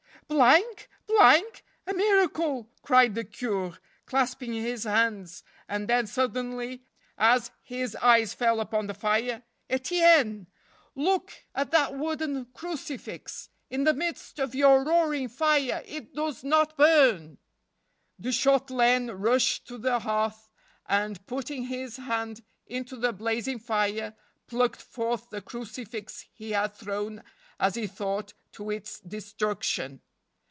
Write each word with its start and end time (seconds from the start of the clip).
""Blank? 0.41 0.89
Blank? 1.07 1.63
A 1.87 1.93
miracle!" 1.93 2.71
cried 2.83 3.15
the 3.15 3.25
Cur6, 3.25 3.79
clasping 4.05 4.53
his 4.53 4.85
hands, 4.85 5.43
and 5.67 5.89
then, 5.89 6.07
suddenly, 6.07 6.85
as 7.17 7.51
his 7.61 7.97
eyes 7.97 8.33
fell 8.33 8.61
upon 8.61 8.87
the 8.87 8.93
fire," 8.93 9.43
Etienne, 9.69 10.47
look 10.95 11.33
at 11.53 11.71
that 11.71 11.95
wooden 11.97 12.45
crucifix; 12.45 13.49
in 13.69 13.83
the 13.83 13.93
midst 13.93 14.39
of 14.39 14.55
your 14.55 14.85
roaring 14.85 15.27
fire 15.27 15.83
it 15.85 16.15
does 16.15 16.45
not 16.45 16.77
burn!" 16.77 17.37
De 18.21 18.29
Shautelaine 18.31 19.11
rushed 19.11 19.67
to 19.67 19.77
the 19.77 19.99
hearth, 19.99 20.49
and, 20.87 21.27
putting 21.27 21.65
his 21.65 21.97
hand 21.97 22.41
into 22.65 22.95
the 22.95 23.11
blazing 23.11 23.59
fire, 23.59 24.15
plucked 24.47 24.81
forth 24.81 25.29
the 25.29 25.41
cruci¬ 25.41 25.85
fix 25.85 26.21
he 26.31 26.51
had 26.51 26.73
thrown, 26.73 27.21
as 27.59 27.75
he 27.75 27.85
thought, 27.85 28.33
to 28.53 28.71
its 28.71 29.01
destruction. 29.01 30.01